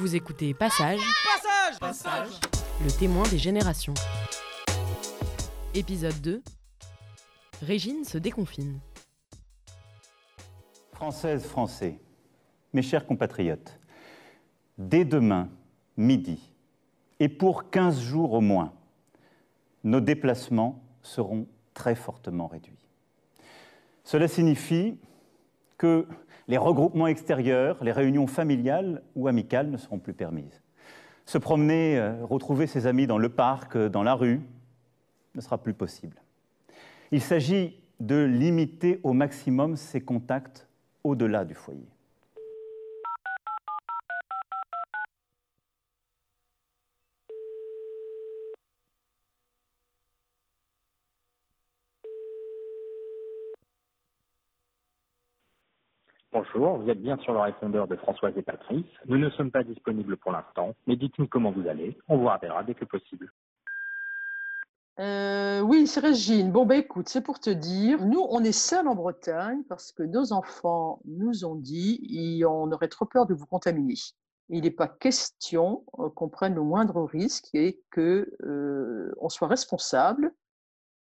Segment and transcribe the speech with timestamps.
[0.00, 0.98] Vous écoutez Passage,
[1.78, 2.40] Passage Passage
[2.82, 3.92] le témoin des générations.
[5.74, 6.42] Épisode 2
[7.60, 8.80] Régine se déconfine.
[10.94, 11.98] Françaises, Français,
[12.72, 13.78] mes chers compatriotes,
[14.78, 15.50] dès demain,
[15.98, 16.50] midi,
[17.18, 18.72] et pour 15 jours au moins,
[19.84, 22.88] nos déplacements seront très fortement réduits.
[24.04, 24.96] Cela signifie
[25.76, 26.08] que
[26.50, 30.60] les regroupements extérieurs, les réunions familiales ou amicales ne seront plus permises.
[31.24, 34.40] Se promener, euh, retrouver ses amis dans le parc, euh, dans la rue,
[35.36, 36.16] ne sera plus possible.
[37.12, 40.66] Il s'agit de limiter au maximum ces contacts
[41.04, 41.86] au-delà du foyer.
[56.32, 58.86] Bonjour, vous êtes bien sur le répondeur de Françoise et Patrice.
[59.06, 61.98] Nous ne sommes pas disponibles pour l'instant, mais dites-nous comment vous allez.
[62.06, 63.32] On vous rappellera dès que possible.
[65.00, 66.52] Euh, oui, c'est Régine.
[66.52, 70.04] Bon, ben écoute, c'est pour te dire, nous, on est seuls en Bretagne parce que
[70.04, 73.94] nos enfants nous ont dit on aurait trop peur de vous contaminer.
[74.50, 79.48] Il n'est pas question euh, qu'on prenne le moindre risque et que euh, on soit
[79.48, 80.32] responsable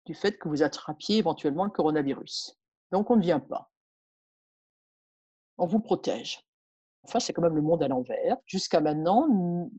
[0.05, 2.57] du fait que vous attrapiez éventuellement le coronavirus.
[2.93, 3.69] Donc, on ne vient pas.
[5.57, 6.43] On vous protège.
[7.03, 8.37] Enfin, c'est quand même le monde à l'envers.
[8.45, 9.27] Jusqu'à maintenant,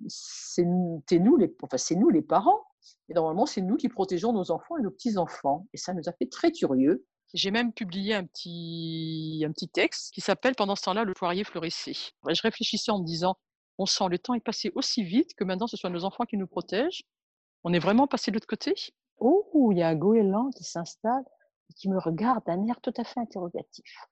[0.08, 2.64] c'est nous les, enfin, c'est nous les parents
[3.08, 5.66] et normalement, c'est nous qui protégeons nos enfants et nos petits-enfants.
[5.72, 7.04] Et ça nous a fait très curieux.
[7.34, 11.44] J'ai même publié un petit, un petit texte qui s'appelle Pendant ce temps-là, le poirier
[11.44, 11.92] fleurissait.
[12.26, 13.36] Je réfléchissais en me disant,
[13.76, 16.36] on sent le temps est passé aussi vite que maintenant ce soit nos enfants qui
[16.36, 17.04] nous protègent.
[17.64, 18.74] On est vraiment passé de l'autre côté?
[19.18, 21.24] Oh, il y a un goéland qui s'installe
[21.70, 24.08] et qui me regarde d'un air tout à fait interrogatif.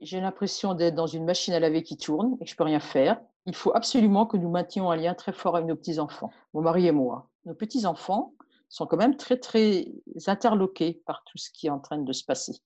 [0.00, 2.80] J'ai l'impression d'être dans une machine à laver qui tourne et que je peux rien
[2.80, 3.20] faire.
[3.46, 6.86] Il faut absolument que nous maintenions un lien très fort avec nos petits-enfants, mon mari
[6.86, 7.30] et moi.
[7.46, 8.34] Nos petits-enfants
[8.68, 9.92] sont quand même très, très
[10.26, 12.60] interloqués par tout ce qui est en train de se passer.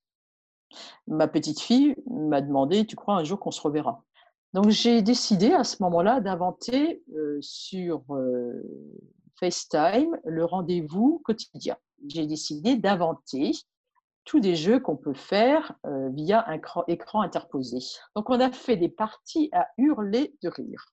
[1.07, 4.03] Ma petite fille m'a demandé, tu crois un jour qu'on se reverra?
[4.53, 8.63] Donc j'ai décidé à ce moment-là d'inventer euh, sur euh,
[9.39, 11.77] FaceTime le rendez-vous quotidien.
[12.07, 13.53] J'ai décidé d'inventer
[14.25, 17.79] tous des jeux qu'on peut faire euh, via un écran interposé.
[18.15, 20.87] Donc on a fait des parties à hurler de rire.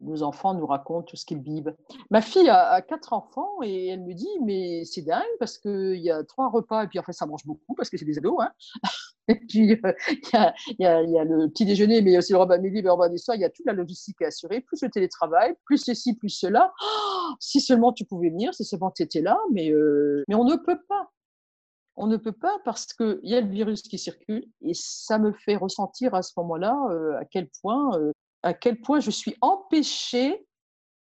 [0.00, 1.74] Nos enfants nous racontent tout ce qu'ils vivent.
[2.10, 6.10] Ma fille a, quatre enfants et elle me dit mais c'est dingue parce qu'il y
[6.10, 8.40] a trois repas et puis après ça mange beaucoup parce que c'est des ados.
[8.40, 8.50] Hein
[9.28, 9.92] et puis euh,
[10.66, 12.90] il y, a, le petit déjeuner mais il y a aussi le repas midi, le
[12.90, 13.36] repas du soir.
[13.36, 16.72] Il y a toute la logistique à assurer, plus le télétravail, plus ceci, plus cela.
[17.38, 20.56] Si seulement tu pouvais venir, si seulement tu étais là, mais, euh, mais on ne
[20.56, 21.08] peut pas
[21.96, 25.32] on ne peut pas parce qu'il y a le virus qui circule et ça me
[25.32, 29.36] fait ressentir à ce moment-là euh, à quel point euh, à quel point je suis
[29.40, 30.46] empêchée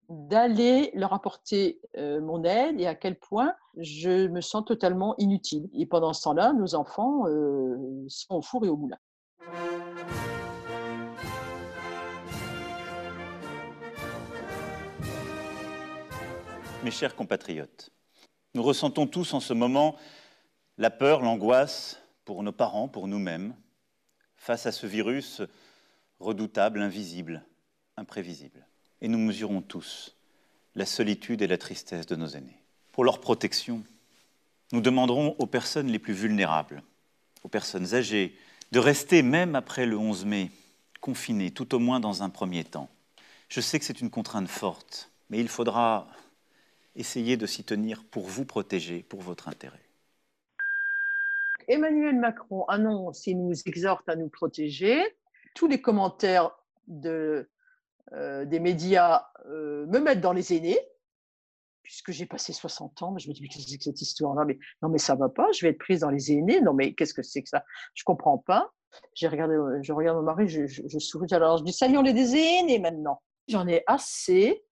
[0.08, 5.70] d'aller leur apporter euh, mon aide et à quel point je me sens totalement inutile.
[5.72, 7.24] Et pendant ce temps-là, nos enfants
[8.08, 8.98] sont au four et au moulin.
[16.84, 17.88] Mes chers compatriotes,
[18.54, 19.96] nous ressentons tous en ce moment
[20.78, 23.54] la peur, l'angoisse pour nos parents, pour nous-mêmes,
[24.36, 25.42] face à ce virus
[26.18, 27.44] redoutable, invisible,
[27.96, 28.66] imprévisible.
[29.00, 30.16] Et nous mesurons tous
[30.74, 32.58] la solitude et la tristesse de nos aînés.
[32.92, 33.82] Pour leur protection,
[34.72, 36.82] nous demanderons aux personnes les plus vulnérables,
[37.42, 38.36] aux personnes âgées,
[38.70, 40.50] de rester même après le 11 mai
[41.00, 42.88] confinées, tout au moins dans un premier temps.
[43.48, 46.08] Je sais que c'est une contrainte forte, mais il faudra
[46.96, 49.82] essayer de s'y tenir pour vous protéger, pour votre intérêt.
[51.68, 55.00] Emmanuel Macron annonce et nous exhorte à nous protéger.
[55.54, 56.56] Tous les commentaires
[57.04, 57.44] euh,
[58.44, 60.78] des médias euh, me mettent dans les aînés,
[61.82, 63.18] puisque j'ai passé 60 ans.
[63.18, 64.44] je me dis, mais qu'est-ce que cette histoire-là?
[64.44, 66.60] Mais, Non, mais ça va pas, je vais être prise dans les aînés.
[66.60, 67.64] Non, mais qu'est-ce que c'est que ça?
[67.94, 68.70] Je comprends pas.
[69.14, 71.32] J'ai regardé, je regarde mon mari, je, souris.
[71.32, 73.22] Alors, je dis, saluons les aînés maintenant.
[73.48, 74.62] J'en ai assez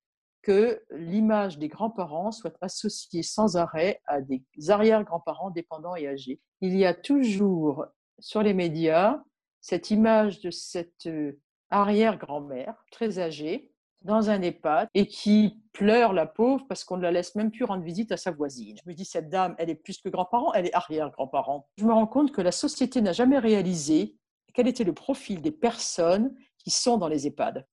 [0.42, 6.40] que l'image des grands-parents soit associée sans arrêt à des arrière-grands-parents dépendants et âgés.
[6.60, 7.87] Il y a toujours
[8.19, 9.22] sur les médias
[9.60, 11.38] cette image de cette euh,
[11.70, 13.70] arrière-grand-mère très âgée
[14.02, 17.64] dans un EHPAD et qui pleure la pauvre parce qu'on ne la laisse même plus
[17.64, 18.76] rendre visite à sa voisine.
[18.82, 21.69] Je me dis, cette dame, elle est plus que grand-parent, elle est arrière-grand-parent.
[21.76, 24.16] Je me rends compte que la société n'a jamais réalisé
[24.54, 27.66] quel était le profil des personnes qui sont dans les EHPAD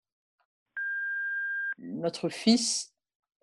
[1.88, 2.94] notre fils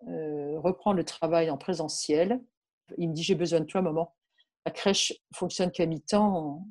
[0.07, 2.41] euh, reprend le travail en présentiel.
[2.97, 4.13] Il me dit J'ai besoin de toi, maman.
[4.65, 6.65] La crèche fonctionne qu'à mi-temps.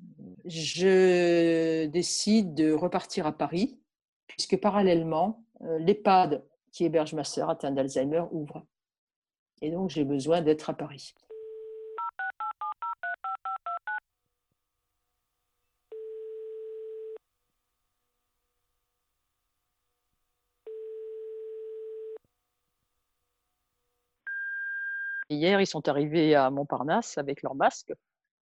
[0.44, 3.78] Je décide de repartir à Paris.
[4.26, 6.42] puisque parallèlement, euh, l'EHPAD
[6.72, 8.66] qui héberge ma sœur atteinte d'Alzheimer ouvre.
[9.62, 11.14] Et donc, j'ai besoin d'être à Paris.
[25.30, 27.92] Hier, ils sont arrivés à Montparnasse avec leur masque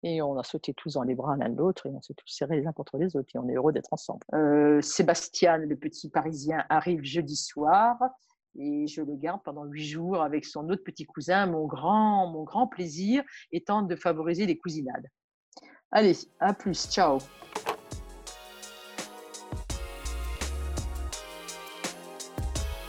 [0.04, 2.28] et on a sauté tous dans les bras l'un de l'autre et on s'est tous
[2.28, 4.26] serrés les uns contre les autres et on est heureux d'être ensemble.
[4.34, 7.98] Euh, Sébastien, le petit Parisien, arrive jeudi soir
[8.60, 11.48] et je le garde pendant huit jours avec son autre petit cousin.
[11.48, 15.08] Mon grand, mon grand plaisir étant de favoriser les cousinades.
[15.92, 17.18] Allez, à plus, ciao.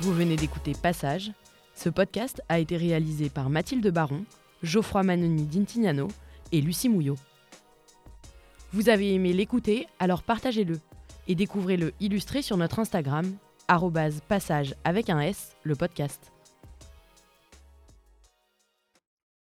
[0.00, 1.32] Vous venez d'écouter Passage.
[1.78, 4.24] Ce podcast a été réalisé par Mathilde Baron,
[4.64, 6.08] Geoffroy Manoni d'Intignano
[6.50, 7.14] et Lucie Mouillot.
[8.72, 10.80] Vous avez aimé l'écouter, alors partagez-le
[11.28, 13.32] et découvrez-le illustré sur notre Instagram,
[14.26, 16.32] passage avec un S, le podcast.